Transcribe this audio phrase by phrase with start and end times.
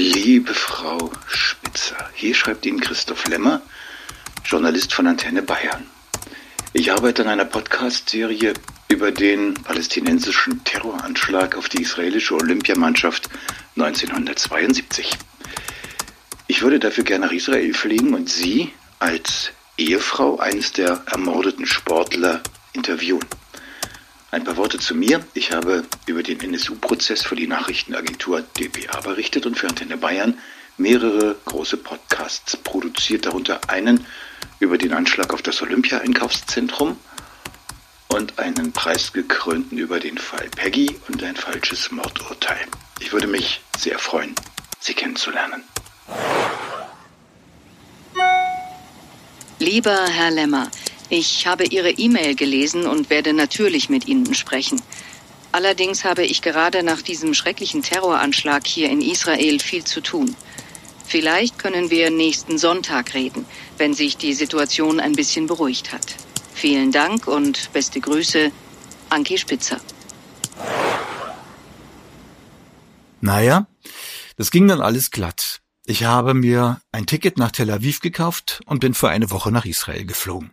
[0.00, 3.62] Liebe Frau Spitzer, hier schreibt Ihnen Christoph Lemmer,
[4.44, 5.86] Journalist von Antenne Bayern.
[6.72, 8.54] Ich arbeite an einer Podcast-Serie
[8.86, 13.28] über den palästinensischen Terroranschlag auf die israelische Olympiamannschaft
[13.74, 15.18] 1972.
[16.46, 22.40] Ich würde dafür gerne nach Israel fliegen und Sie als Ehefrau eines der ermordeten Sportler
[22.72, 23.26] interviewen.
[24.30, 25.24] Ein paar Worte zu mir.
[25.32, 30.38] Ich habe über den NSU-Prozess für die Nachrichtenagentur dpa berichtet und für Antenne Bayern
[30.76, 34.06] mehrere große Podcasts produziert, darunter einen
[34.60, 36.98] über den Anschlag auf das Olympia-Einkaufszentrum
[38.08, 42.66] und einen preisgekrönten über den Fall Peggy und ein falsches Mordurteil.
[43.00, 44.34] Ich würde mich sehr freuen,
[44.80, 45.62] Sie kennenzulernen.
[49.58, 50.70] Lieber Herr Lemmer,
[51.10, 54.80] ich habe Ihre E-Mail gelesen und werde natürlich mit Ihnen sprechen.
[55.52, 60.36] Allerdings habe ich gerade nach diesem schrecklichen Terroranschlag hier in Israel viel zu tun.
[61.06, 63.46] Vielleicht können wir nächsten Sonntag reden,
[63.78, 66.16] wenn sich die Situation ein bisschen beruhigt hat.
[66.52, 68.52] Vielen Dank und beste Grüße,
[69.08, 69.80] Anki Spitzer.
[73.22, 73.66] Naja,
[74.36, 75.60] das ging dann alles glatt.
[75.86, 79.64] Ich habe mir ein Ticket nach Tel Aviv gekauft und bin für eine Woche nach
[79.64, 80.52] Israel geflogen.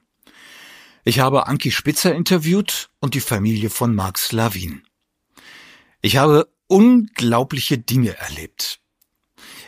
[1.08, 4.81] Ich habe Anki Spitzer interviewt und die Familie von Mark Slavin.
[6.02, 8.80] Ich habe unglaubliche Dinge erlebt.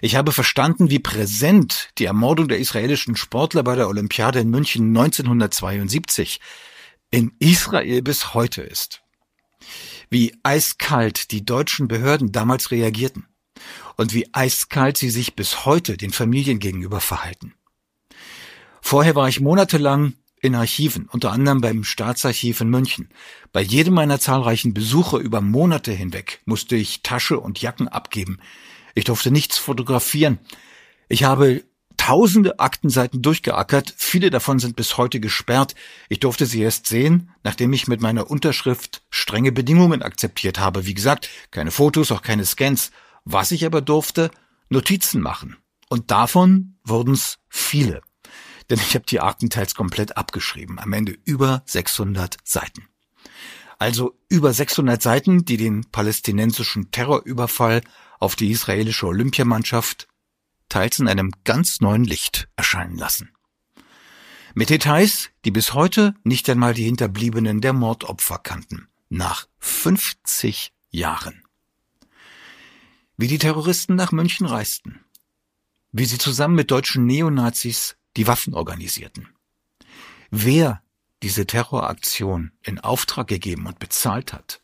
[0.01, 4.87] Ich habe verstanden, wie präsent die Ermordung der israelischen Sportler bei der Olympiade in München
[4.87, 6.39] 1972
[7.11, 9.03] in Israel bis heute ist.
[10.09, 13.27] Wie eiskalt die deutschen Behörden damals reagierten
[13.95, 17.53] und wie eiskalt sie sich bis heute den Familien gegenüber verhalten.
[18.81, 23.09] Vorher war ich monatelang in Archiven, unter anderem beim Staatsarchiv in München.
[23.51, 28.39] Bei jedem meiner zahlreichen Besuche über Monate hinweg musste ich Tasche und Jacken abgeben.
[28.93, 30.39] Ich durfte nichts fotografieren.
[31.09, 31.63] Ich habe
[31.97, 35.75] tausende Aktenseiten durchgeackert, viele davon sind bis heute gesperrt.
[36.09, 40.85] Ich durfte sie erst sehen, nachdem ich mit meiner Unterschrift strenge Bedingungen akzeptiert habe.
[40.85, 42.91] Wie gesagt, keine Fotos, auch keine Scans.
[43.25, 44.31] Was ich aber durfte,
[44.69, 45.57] Notizen machen.
[45.89, 48.01] Und davon wurden's viele
[48.69, 50.79] denn ich habe die Akten teils komplett abgeschrieben.
[50.79, 52.87] Am Ende über 600 Seiten.
[53.79, 57.81] Also über 600 Seiten, die den palästinensischen Terrorüberfall
[58.19, 60.07] auf die israelische Olympiamannschaft
[60.69, 63.31] teils in einem ganz neuen Licht erscheinen lassen.
[64.53, 68.87] Mit Details, die bis heute nicht einmal die Hinterbliebenen der Mordopfer kannten.
[69.09, 71.43] Nach 50 Jahren.
[73.17, 75.05] Wie die Terroristen nach München reisten.
[75.91, 79.29] Wie sie zusammen mit deutschen Neonazis die Waffen organisierten.
[80.29, 80.81] Wer
[81.23, 84.61] diese Terroraktion in Auftrag gegeben und bezahlt hat,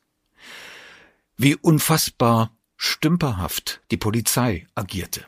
[1.37, 5.25] wie unfassbar stümperhaft die Polizei agierte,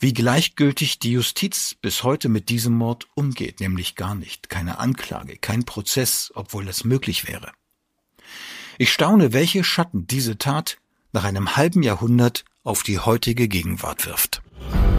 [0.00, 5.36] wie gleichgültig die Justiz bis heute mit diesem Mord umgeht, nämlich gar nicht, keine Anklage,
[5.36, 7.52] kein Prozess, obwohl das möglich wäre.
[8.76, 10.78] Ich staune, welche Schatten diese Tat
[11.12, 14.42] nach einem halben Jahrhundert auf die heutige Gegenwart wirft.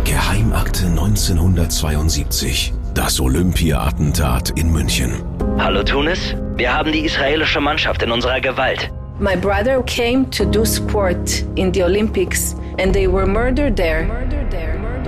[0.09, 2.73] Geheimakte 1972.
[2.95, 5.11] Das Olympia-Attentat in München.
[5.59, 8.91] Hallo Tunis, wir haben die israelische Mannschaft in unserer Gewalt.
[9.19, 14.07] My brother came to do sport in the Olympics and they were murdered there.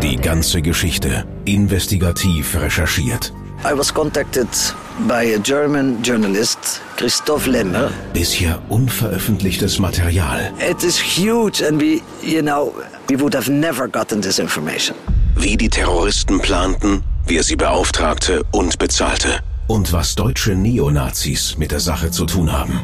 [0.04, 3.34] Die ganze Geschichte investigativ recherchiert.
[3.64, 4.48] I was contacted
[5.08, 7.92] by a German journalist, Christoph Lemmer.
[8.12, 10.52] Bisher unveröffentlichtes Material.
[10.60, 12.74] It is huge and we, you know,
[13.08, 14.96] we would have never gotten this information.
[15.36, 19.42] Wie die Terroristen planten, wer sie beauftragte und bezahlte.
[19.68, 22.82] Und was deutsche Neonazis mit der Sache zu tun haben.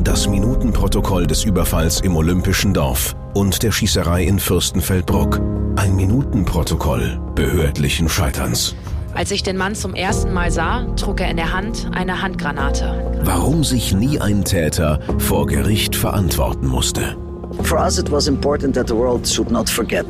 [0.00, 5.38] Das Minutenprotokoll des Überfalls im Olympischen Dorf und der Schießerei in Fürstenfeldbruck.
[5.76, 8.74] Ein Minutenprotokoll behördlichen Scheiterns.
[9.14, 13.20] Als ich den Mann zum ersten Mal sah, trug er in der Hand eine Handgranate.
[13.22, 17.16] Warum sich nie ein Täter vor Gericht verantworten musste.
[17.62, 20.04] For us it was important that the world should not forget.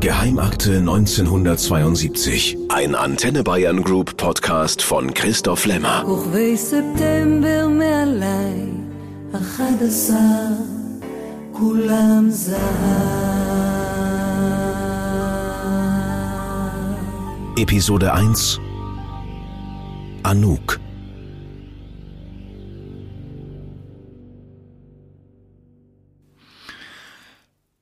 [0.00, 2.56] Geheimakte 1972.
[2.68, 6.04] Ein Antenne Bayern Group Podcast von Christoph Lemmer.
[17.58, 18.60] Episode 1
[20.22, 20.78] Anouk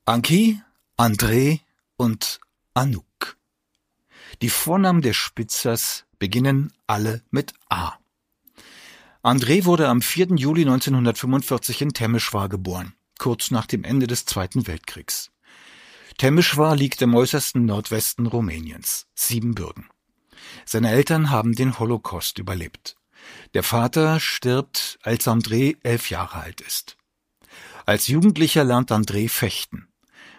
[0.05, 0.59] Anki,
[0.97, 1.59] André
[1.95, 2.39] und
[2.73, 3.37] Anouk.
[4.41, 7.99] Die Vornamen der Spitzers beginnen alle mit A.
[9.21, 10.37] André wurde am 4.
[10.37, 15.29] Juli 1945 in Temmeschwar geboren, kurz nach dem Ende des Zweiten Weltkriegs.
[16.17, 19.87] Temešwar liegt im äußersten Nordwesten Rumäniens, Siebenbürgen.
[20.65, 22.95] Seine Eltern haben den Holocaust überlebt.
[23.53, 26.97] Der Vater stirbt, als André elf Jahre alt ist.
[27.85, 29.89] Als Jugendlicher lernt André fechten.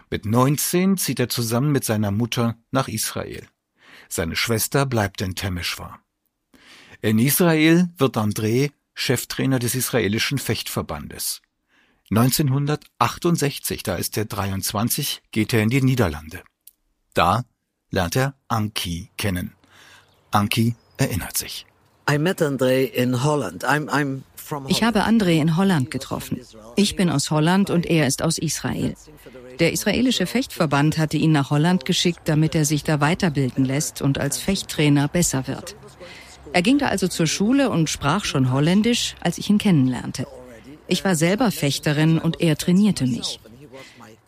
[0.09, 3.47] Mit 19 zieht er zusammen mit seiner Mutter nach Israel.
[4.09, 6.01] Seine Schwester bleibt in Temeshwar.
[7.01, 11.41] In Israel wird André Cheftrainer des israelischen Fechtverbandes.
[12.11, 16.41] 1968, da ist er 23, geht er in die Niederlande.
[17.13, 17.43] Da
[17.91, 19.53] lernt er Anki kennen.
[20.31, 21.65] Anki erinnert sich.
[22.09, 23.63] I met André in Holland.
[23.63, 24.21] I'm, I'm
[24.67, 26.39] ich habe André in Holland getroffen.
[26.75, 28.95] Ich bin aus Holland und er ist aus Israel.
[29.59, 34.17] Der israelische Fechtverband hatte ihn nach Holland geschickt, damit er sich da weiterbilden lässt und
[34.17, 35.75] als Fechttrainer besser wird.
[36.51, 40.25] Er ging da also zur Schule und sprach schon Holländisch, als ich ihn kennenlernte.
[40.89, 43.39] Ich war selber Fechterin und er trainierte mich.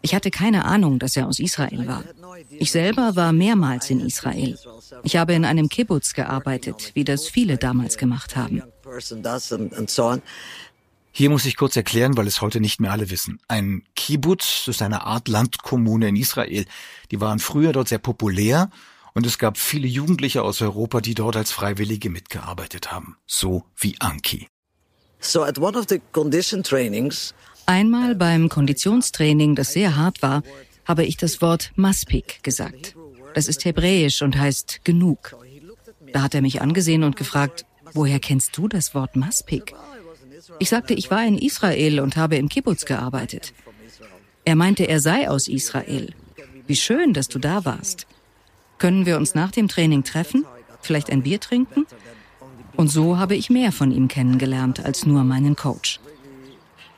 [0.01, 2.03] Ich hatte keine Ahnung, dass er aus Israel war.
[2.49, 4.57] Ich selber war mehrmals in Israel.
[5.03, 8.63] Ich habe in einem Kibbutz gearbeitet, wie das viele damals gemacht haben.
[11.13, 13.39] Hier muss ich kurz erklären, weil es heute nicht mehr alle wissen.
[13.47, 16.65] Ein Kibbutz ist eine Art Landkommune in Israel.
[17.11, 18.69] Die waren früher dort sehr populär
[19.13, 23.17] und es gab viele Jugendliche aus Europa, die dort als Freiwillige mitgearbeitet haben.
[23.27, 24.47] So wie Anki.
[25.21, 27.33] So at one of the condition trainings
[27.65, 30.43] Einmal beim Konditionstraining, das sehr hart war,
[30.85, 32.95] habe ich das Wort Maspik gesagt.
[33.33, 35.35] Das ist hebräisch und heißt genug.
[36.11, 39.73] Da hat er mich angesehen und gefragt, woher kennst du das Wort Maspik?
[40.59, 43.53] Ich sagte, ich war in Israel und habe im Kibbutz gearbeitet.
[44.43, 46.13] Er meinte, er sei aus Israel.
[46.67, 48.07] Wie schön, dass du da warst.
[48.79, 50.45] Können wir uns nach dem Training treffen?
[50.81, 51.85] Vielleicht ein Bier trinken?
[52.75, 55.99] Und so habe ich mehr von ihm kennengelernt als nur meinen Coach.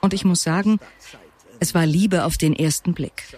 [0.01, 0.79] Und ich muss sagen,
[1.59, 3.37] es war Liebe auf den ersten Blick.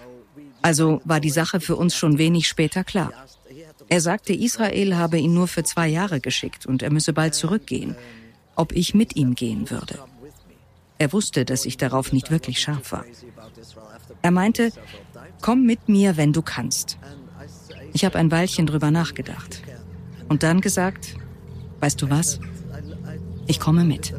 [0.61, 3.11] Also war die Sache für uns schon wenig später klar.
[3.87, 7.95] Er sagte, Israel habe ihn nur für zwei Jahre geschickt und er müsse bald zurückgehen,
[8.55, 9.99] ob ich mit ihm gehen würde.
[10.97, 13.05] Er wusste, dass ich darauf nicht wirklich scharf war.
[14.21, 14.71] Er meinte,
[15.41, 16.97] komm mit mir, wenn du kannst.
[17.93, 19.61] Ich habe ein Weilchen drüber nachgedacht
[20.29, 21.15] und dann gesagt,
[21.85, 22.39] weißt du was?
[23.45, 24.11] Ich komme mit.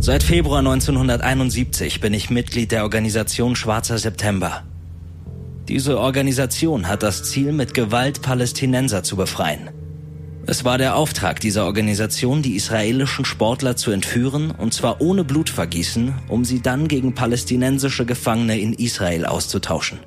[0.00, 4.64] Seit Februar 1971 bin ich Mitglied der Organisation Schwarzer September.
[5.66, 9.70] Diese Organisation hat das Ziel, mit Gewalt Palästinenser zu befreien.
[10.46, 16.12] Es war der Auftrag dieser Organisation, die israelischen Sportler zu entführen, und zwar ohne Blutvergießen,
[16.28, 20.00] um sie dann gegen palästinensische Gefangene in Israel auszutauschen.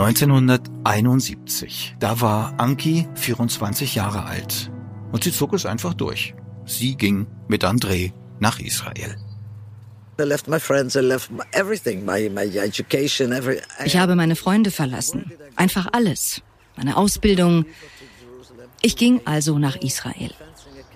[0.00, 1.96] 1971.
[1.98, 4.70] Da war Anki 24 Jahre alt.
[5.12, 6.34] Und sie zog es einfach durch.
[6.64, 9.16] Sie ging mit André nach Israel.
[13.84, 15.32] Ich habe meine Freunde verlassen.
[15.56, 16.40] Einfach alles.
[16.76, 17.66] Meine Ausbildung.
[18.80, 20.32] Ich ging also nach Israel.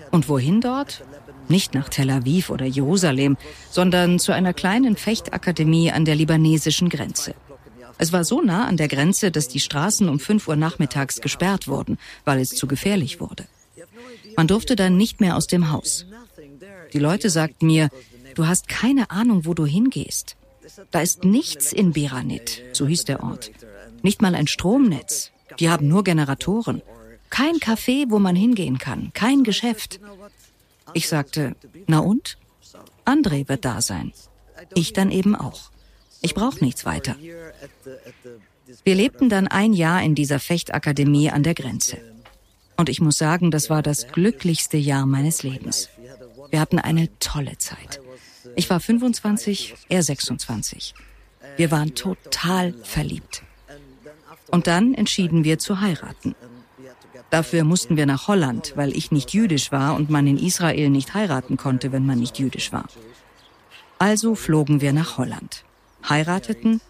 [0.09, 1.03] Und wohin dort?
[1.47, 3.37] Nicht nach Tel Aviv oder Jerusalem,
[3.69, 7.35] sondern zu einer kleinen Fechtakademie an der libanesischen Grenze.
[7.97, 11.67] Es war so nah an der Grenze, dass die Straßen um 5 Uhr nachmittags gesperrt
[11.67, 13.45] wurden, weil es zu gefährlich wurde.
[14.35, 16.05] Man durfte dann nicht mehr aus dem Haus.
[16.93, 17.89] Die Leute sagten mir,
[18.35, 20.35] du hast keine Ahnung, wo du hingehst.
[20.91, 23.51] Da ist nichts in Beranit, so hieß der Ort.
[24.01, 25.31] Nicht mal ein Stromnetz.
[25.59, 26.81] Die haben nur Generatoren.
[27.29, 29.11] Kein Café, wo man hingehen kann.
[29.13, 29.99] Kein Geschäft.
[30.93, 31.55] Ich sagte,
[31.87, 32.37] na und?
[33.05, 34.11] André wird da sein.
[34.73, 35.71] Ich dann eben auch.
[36.25, 37.15] Ich brauche nichts weiter.
[38.83, 41.97] Wir lebten dann ein Jahr in dieser Fechtakademie an der Grenze.
[42.77, 45.87] Und ich muss sagen, das war das glücklichste Jahr meines Lebens.
[46.49, 48.01] Wir hatten eine tolle Zeit.
[48.55, 50.95] Ich war 25, er 26.
[51.57, 53.43] Wir waren total verliebt.
[54.49, 56.33] Und dann entschieden wir zu heiraten.
[57.29, 61.13] Dafür mussten wir nach Holland, weil ich nicht jüdisch war und man in Israel nicht
[61.13, 62.85] heiraten konnte, wenn man nicht jüdisch war.
[63.99, 65.63] Also flogen wir nach Holland,
[66.09, 66.81] heirateten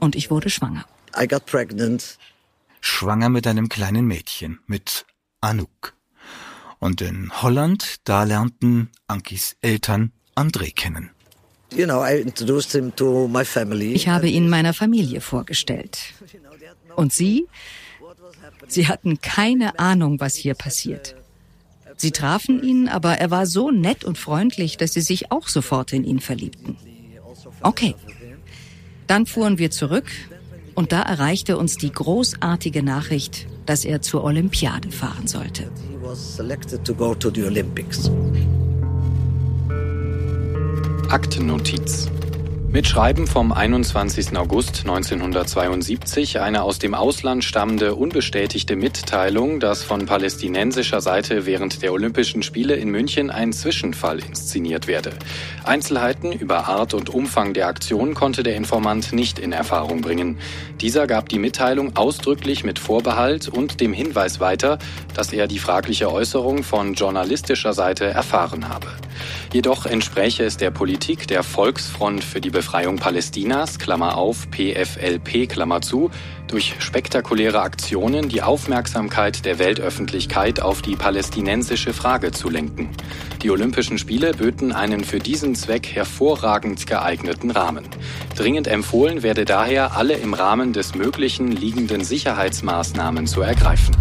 [0.00, 0.84] und ich wurde schwanger.
[1.16, 2.18] I got pregnant
[2.84, 5.06] schwanger mit einem kleinen Mädchen, mit
[5.40, 5.94] Anouk.
[6.78, 11.10] Und in Holland, da lernten Ankis Eltern André kennen.
[11.70, 11.88] Ich
[14.08, 15.98] habe ihn meiner Familie vorgestellt.
[16.94, 17.46] Und sie?
[18.68, 21.16] Sie hatten keine Ahnung, was hier passiert.
[21.96, 25.92] Sie trafen ihn, aber er war so nett und freundlich, dass sie sich auch sofort
[25.92, 26.76] in ihn verliebten.
[27.62, 27.94] Okay.
[29.06, 30.06] Dann fuhren wir zurück
[30.74, 35.70] und da erreichte uns die großartige Nachricht, dass er zur Olympiade fahren sollte.
[41.08, 42.08] Aktennotiz.
[42.74, 44.36] Mit Schreiben vom 21.
[44.36, 51.92] August 1972 eine aus dem Ausland stammende unbestätigte Mitteilung, dass von palästinensischer Seite während der
[51.92, 55.12] Olympischen Spiele in München ein Zwischenfall inszeniert werde.
[55.62, 60.40] Einzelheiten über Art und Umfang der Aktion konnte der Informant nicht in Erfahrung bringen.
[60.80, 64.80] Dieser gab die Mitteilung ausdrücklich mit Vorbehalt und dem Hinweis weiter,
[65.14, 68.88] dass er die fragliche Äußerung von journalistischer Seite erfahren habe.
[69.52, 75.80] Jedoch entspräche es der Politik der Volksfront für die Befreiung Palästinas, Klammer auf, PFLP, Klammer
[75.80, 76.10] zu,
[76.48, 82.90] durch spektakuläre Aktionen die Aufmerksamkeit der Weltöffentlichkeit auf die palästinensische Frage zu lenken.
[83.42, 87.84] Die Olympischen Spiele böten einen für diesen Zweck hervorragend geeigneten Rahmen.
[88.36, 93.94] Dringend empfohlen werde daher, alle im Rahmen des Möglichen liegenden Sicherheitsmaßnahmen zu ergreifen.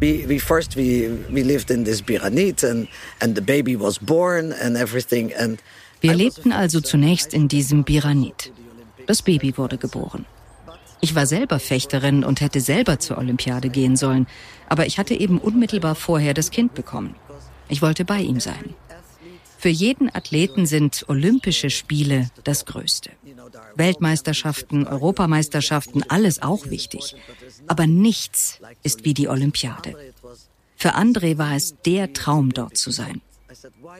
[0.00, 2.88] We, we first we, we lived in this Biranit and,
[3.20, 5.58] and the baby was born and everything and
[6.00, 8.52] wir lebten also zunächst in diesem Biranit.
[9.06, 10.24] Das Baby wurde geboren.
[11.02, 14.26] Ich war selber Fechterin und hätte selber zur Olympiade gehen sollen,
[14.68, 17.14] aber ich hatte eben unmittelbar vorher das Kind bekommen.
[17.68, 18.74] Ich wollte bei ihm sein.
[19.60, 23.10] Für jeden Athleten sind Olympische Spiele das Größte.
[23.74, 27.14] Weltmeisterschaften, Europameisterschaften, alles auch wichtig.
[27.66, 29.94] Aber nichts ist wie die Olympiade.
[30.76, 33.20] Für André war es der Traum, dort zu sein.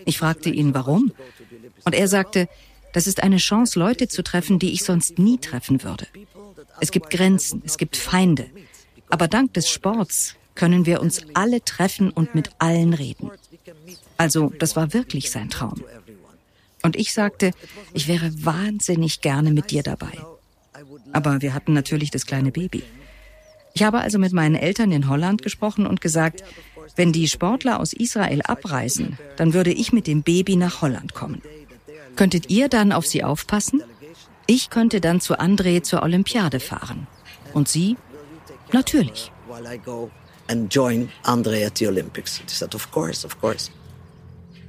[0.07, 1.13] Ich fragte ihn, warum?
[1.85, 2.49] Und er sagte,
[2.95, 6.07] das ist eine Chance, Leute zu treffen, die ich sonst nie treffen würde.
[6.81, 8.47] Es gibt Grenzen, es gibt Feinde.
[9.11, 13.31] Aber dank des Sports können wir uns alle treffen und mit allen reden.
[14.17, 15.83] Also, das war wirklich sein Traum.
[16.83, 17.53] Und ich sagte,
[17.93, 20.13] ich wäre wahnsinnig gerne mit dir dabei.
[21.13, 22.83] Aber wir hatten natürlich das kleine Baby.
[23.75, 26.43] Ich habe also mit meinen Eltern in Holland gesprochen und gesagt,
[26.97, 31.43] wenn die Sportler aus Israel abreisen, dann würde ich mit dem Baby nach Holland kommen.
[32.17, 33.83] Könntet ihr dann auf sie aufpassen?
[34.47, 37.07] Ich könnte dann zu André zur Olympiade fahren.
[37.53, 37.97] Und sie?
[38.73, 39.31] Natürlich.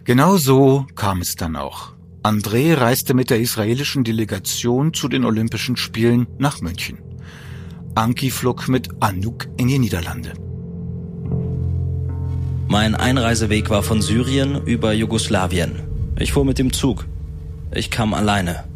[0.04, 1.94] Genau so kam es dann auch.
[2.24, 7.00] André reiste mit der israelischen Delegation zu den Olympischen Spielen nach München.
[7.96, 10.34] Anki flog mit Anouk in die Niederlande.
[12.68, 15.82] Mein Einreiseweg war von Syrien über Jugoslawien.
[16.18, 17.06] Ich fuhr mit dem Zug.
[17.74, 18.71] Ich kam alleine.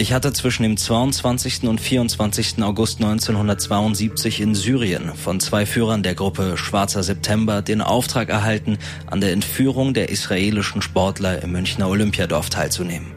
[0.00, 1.64] Ich hatte zwischen dem 22.
[1.64, 2.62] und 24.
[2.62, 9.20] August 1972 in Syrien von zwei Führern der Gruppe Schwarzer September den Auftrag erhalten, an
[9.20, 13.08] der Entführung der israelischen Sportler im Münchner Olympiadorf teilzunehmen.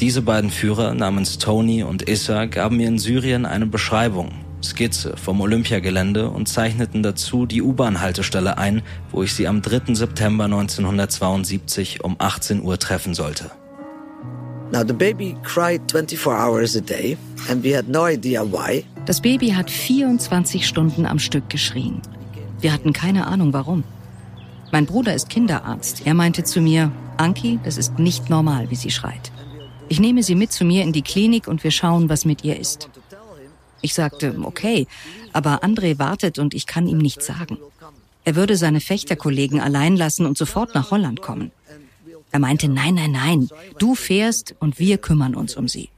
[0.00, 5.42] Diese beiden Führer namens Tony und Issa gaben mir in Syrien eine Beschreibung, Skizze vom
[5.42, 9.94] Olympiagelände und zeichneten dazu die U-Bahn-Haltestelle ein, wo ich sie am 3.
[9.94, 13.50] September 1972 um 18 Uhr treffen sollte.
[19.06, 22.00] Das Baby hat 24 Stunden am Stück geschrien.
[22.60, 23.84] Wir hatten keine Ahnung warum.
[24.72, 26.06] Mein Bruder ist Kinderarzt.
[26.06, 29.30] Er meinte zu mir, Anki, das ist nicht normal, wie sie schreit.
[29.88, 32.58] Ich nehme sie mit zu mir in die Klinik und wir schauen, was mit ihr
[32.58, 32.88] ist.
[33.82, 34.86] Ich sagte, okay,
[35.32, 37.58] aber André wartet und ich kann ihm nichts sagen.
[38.24, 41.52] Er würde seine Fechterkollegen allein lassen und sofort nach Holland kommen.
[42.34, 43.48] Er meinte, nein, nein, nein,
[43.78, 45.90] du fährst und wir kümmern uns um sie.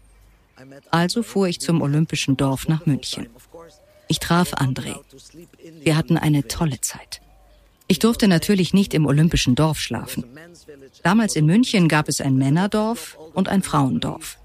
[0.90, 3.28] Also fuhr ich zum Olympischen Dorf nach München.
[4.06, 4.96] Ich traf André.
[5.80, 7.22] Wir hatten eine tolle Zeit.
[7.88, 10.24] Ich durfte natürlich nicht im Olympischen Dorf schlafen.
[11.02, 14.36] Damals in München gab es ein Männerdorf und ein Frauendorf.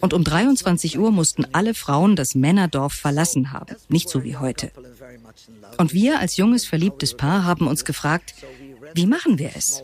[0.00, 4.72] Und um 23 Uhr mussten alle Frauen das Männerdorf verlassen haben, nicht so wie heute.
[5.76, 8.32] Und wir als junges verliebtes Paar haben uns gefragt,
[8.94, 9.82] wie machen wir es?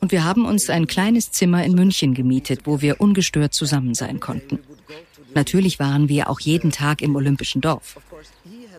[0.00, 4.20] Und wir haben uns ein kleines Zimmer in München gemietet, wo wir ungestört zusammen sein
[4.20, 4.60] konnten.
[5.34, 8.00] Natürlich waren wir auch jeden Tag im Olympischen Dorf.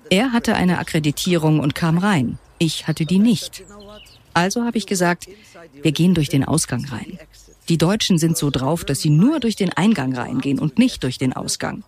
[0.10, 2.38] Er hatte eine Akkreditierung und kam rein.
[2.58, 3.64] Ich hatte die nicht.
[4.34, 5.28] Also habe ich gesagt,
[5.82, 7.18] wir gehen durch den Ausgang rein.
[7.70, 11.18] Die Deutschen sind so drauf, dass sie nur durch den Eingang reingehen und nicht durch
[11.18, 11.84] den Ausgang.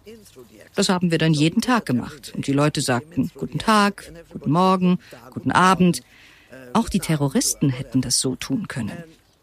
[0.76, 2.34] Das haben wir dann jeden Tag gemacht.
[2.36, 5.00] Und die Leute sagten, guten Tag, guten Morgen,
[5.32, 6.02] guten Abend.
[6.74, 8.92] Auch die Terroristen hätten das so tun können.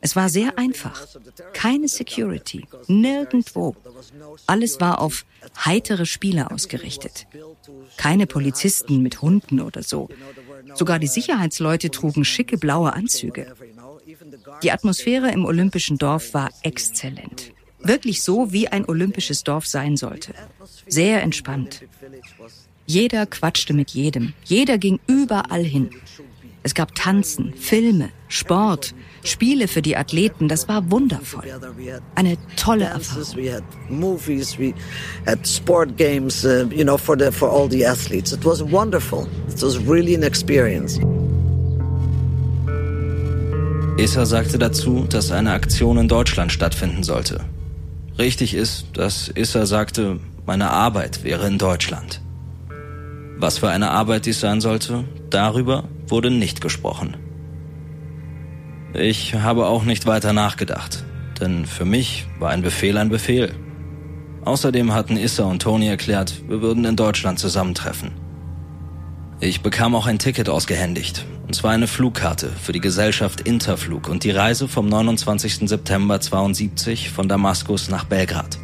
[0.00, 1.07] Es war sehr einfach.
[1.52, 2.66] Keine Security.
[2.87, 3.76] Nirgendwo.
[4.47, 5.26] Alles war auf
[5.64, 7.26] heitere Spiele ausgerichtet.
[7.97, 10.09] Keine Polizisten mit Hunden oder so.
[10.75, 13.54] Sogar die Sicherheitsleute trugen schicke blaue Anzüge.
[14.62, 17.52] Die Atmosphäre im Olympischen Dorf war exzellent.
[17.83, 20.35] Wirklich so, wie ein olympisches Dorf sein sollte.
[20.87, 21.83] Sehr entspannt.
[22.87, 24.35] Jeder quatschte mit jedem.
[24.45, 25.90] Jeder ging überall hin.
[26.62, 30.49] Es gab Tanzen, Filme, Sport, Spiele für die Athleten.
[30.49, 31.45] Das war wundervoll.
[32.14, 33.37] Eine tolle Erfahrung.
[33.37, 34.75] We had movies, we
[35.26, 38.33] had sport games, uh, you know, for the for all the athletes.
[38.33, 39.26] It was wonderful.
[39.49, 41.00] It was really an experience.
[43.97, 47.45] Issa sagte dazu, dass eine Aktion in Deutschland stattfinden sollte.
[48.19, 52.21] Richtig ist, dass Issa sagte, meine Arbeit wäre in Deutschland.
[53.41, 57.17] Was für eine Arbeit dies sein sollte, darüber wurde nicht gesprochen.
[58.93, 61.05] Ich habe auch nicht weiter nachgedacht,
[61.41, 63.55] denn für mich war ein Befehl ein Befehl.
[64.45, 68.11] Außerdem hatten Issa und Toni erklärt, wir würden in Deutschland zusammentreffen.
[69.41, 74.25] Ich bekam auch ein Ticket ausgehändigt, und zwar eine Flugkarte für die Gesellschaft Interflug und
[74.25, 75.67] die Reise vom 29.
[75.67, 78.59] September 72 von Damaskus nach Belgrad.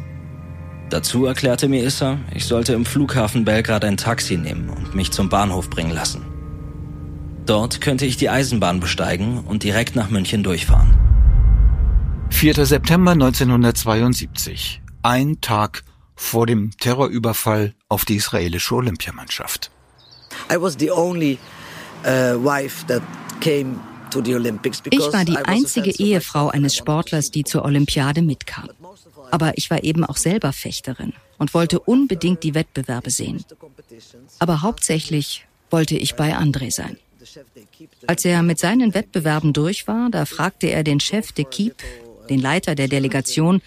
[0.89, 5.27] Dazu erklärte mir Issa, ich sollte im Flughafen Belgrad ein Taxi nehmen und mich zum
[5.27, 6.25] Bahnhof bringen lassen.
[7.45, 10.97] Dort könnte ich die Eisenbahn besteigen und direkt nach München durchfahren.
[12.29, 12.65] 4.
[12.65, 14.81] September 1972.
[15.01, 15.83] Ein Tag
[16.15, 19.71] vor dem Terrorüberfall auf die israelische Olympiamannschaft.
[20.51, 21.37] I was the only
[22.05, 23.01] uh, wife that
[23.39, 23.79] came
[24.89, 28.69] Ich war die einzige Ehefrau eines Sportlers, die zur Olympiade mitkam.
[29.31, 33.43] Aber ich war eben auch selber Fechterin und wollte unbedingt die Wettbewerbe sehen.
[34.39, 36.97] Aber hauptsächlich wollte ich bei André sein.
[38.07, 41.75] Als er mit seinen Wettbewerben durch war, da fragte er den Chef de Kiep,
[42.29, 43.61] den Leiter der Delegation,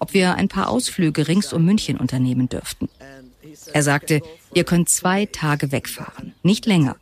[0.00, 2.88] ob wir ein paar Ausflüge rings um München unternehmen dürften.
[3.72, 4.20] Er sagte,
[4.52, 6.96] ihr könnt zwei Tage wegfahren, nicht länger,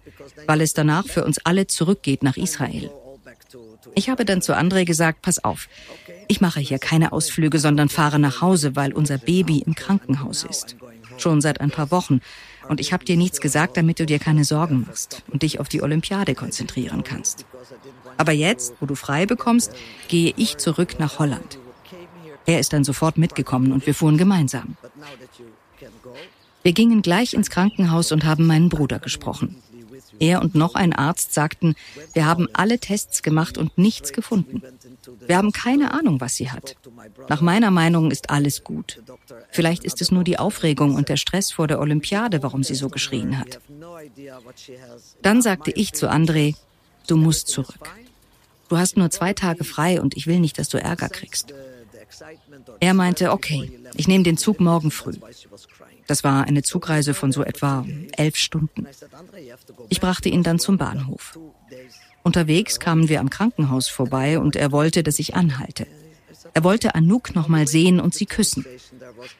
[0.46, 2.90] weil es danach für uns alle zurückgeht nach Israel.
[3.94, 5.68] Ich habe dann zu André gesagt, pass auf,
[6.28, 10.76] ich mache hier keine Ausflüge, sondern fahre nach Hause, weil unser Baby im Krankenhaus ist.
[11.18, 12.20] Schon seit ein paar Wochen.
[12.68, 15.68] Und ich habe dir nichts gesagt, damit du dir keine Sorgen machst und dich auf
[15.68, 17.44] die Olympiade konzentrieren kannst.
[18.16, 19.72] Aber jetzt, wo du frei bekommst,
[20.08, 21.58] gehe ich zurück nach Holland.
[22.46, 24.76] Er ist dann sofort mitgekommen und wir fuhren gemeinsam.
[26.62, 29.56] Wir gingen gleich ins Krankenhaus und haben meinen Bruder gesprochen.
[30.22, 31.74] Er und noch ein Arzt sagten,
[32.12, 34.62] wir haben alle Tests gemacht und nichts gefunden.
[35.26, 36.76] Wir haben keine Ahnung, was sie hat.
[37.28, 39.02] Nach meiner Meinung ist alles gut.
[39.50, 42.88] Vielleicht ist es nur die Aufregung und der Stress vor der Olympiade, warum sie so
[42.88, 43.58] geschrien hat.
[45.22, 46.54] Dann sagte ich zu André,
[47.08, 47.90] du musst zurück.
[48.68, 51.52] Du hast nur zwei Tage frei und ich will nicht, dass du Ärger kriegst.
[52.78, 55.14] Er meinte, okay, ich nehme den Zug morgen früh.
[56.06, 57.86] Das war eine Zugreise von so etwa
[58.16, 58.86] elf Stunden.
[59.88, 61.38] Ich brachte ihn dann zum Bahnhof.
[62.22, 65.86] Unterwegs kamen wir am Krankenhaus vorbei und er wollte, dass ich anhalte.
[66.54, 68.64] Er wollte Anouk noch mal sehen und sie küssen.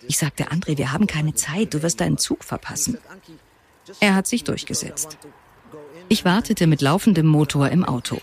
[0.09, 2.99] Ich sagte, André, wir haben keine Zeit, du wirst deinen Zug verpassen.
[4.01, 5.19] Er hat sich durchgesetzt.
[6.09, 8.21] Ich wartete mit laufendem Motor im Auto.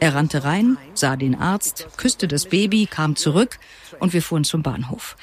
[0.00, 3.58] Er rannte rein, sah den Arzt, küsste das Baby, kam zurück
[4.00, 5.16] und wir fuhren zum Bahnhof.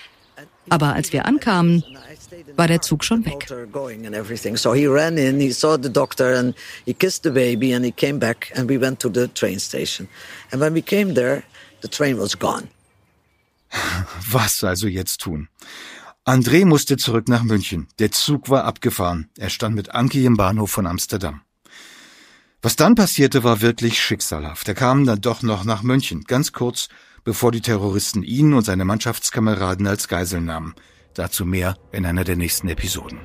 [0.70, 1.84] Aber als wir ankamen,
[2.56, 3.48] war der Zug schon weg.
[3.72, 4.58] going and everything.
[4.58, 6.56] So he ran in, he saw the doctor and
[6.86, 10.08] he kissed the baby and he came back and we went to the train station.
[10.52, 11.44] And when we came there,
[11.82, 12.68] the train was gone.
[14.32, 15.48] Was also jetzt tun?
[16.26, 17.88] André musste zurück nach München.
[18.00, 19.30] Der Zug war abgefahren.
[19.38, 21.42] Er stand mit Anki im Bahnhof von Amsterdam.
[22.62, 24.68] Was dann passierte, war wirklich schicksalhaft.
[24.68, 26.90] Er kam dann doch noch nach München, ganz kurz
[27.30, 30.74] bevor die Terroristen ihn und seine Mannschaftskameraden als Geisel nahmen.
[31.14, 33.20] Dazu mehr in einer der nächsten Episoden.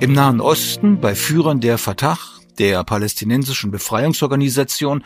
[0.00, 2.18] Im Nahen Osten, bei Führern der Fatah,
[2.58, 5.04] der palästinensischen Befreiungsorganisation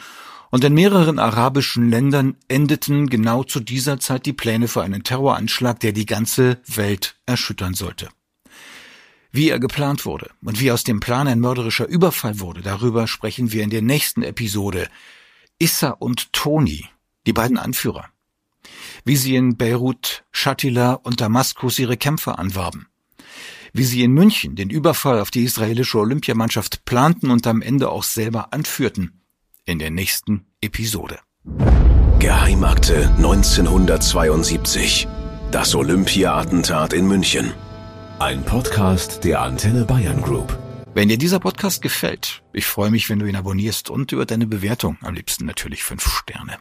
[0.50, 5.78] und in mehreren arabischen Ländern endeten genau zu dieser Zeit die Pläne für einen Terroranschlag,
[5.80, 8.08] der die ganze Welt erschüttern sollte.
[9.34, 13.50] Wie er geplant wurde und wie aus dem Plan ein mörderischer Überfall wurde, darüber sprechen
[13.50, 14.86] wir in der nächsten Episode.
[15.58, 16.84] Issa und Toni,
[17.26, 18.04] die beiden Anführer.
[19.04, 22.86] Wie sie in Beirut, Shatila und Damaskus ihre Kämpfer anwarben.
[23.72, 28.04] Wie sie in München den Überfall auf die israelische Olympiamannschaft planten und am Ende auch
[28.04, 29.20] selber anführten.
[29.64, 31.18] In der nächsten Episode.
[32.20, 35.08] Geheimakte 1972.
[35.50, 37.52] Das Olympia-Attentat in München.
[38.24, 40.58] Ein Podcast der Antenne Bayern Group.
[40.94, 44.46] Wenn dir dieser Podcast gefällt, ich freue mich, wenn du ihn abonnierst und über deine
[44.46, 46.56] Bewertung, am liebsten natürlich fünf Sterne.